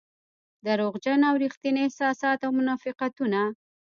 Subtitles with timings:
[0.65, 3.41] دروغجن او رښتيني احساسات او منافقتونه.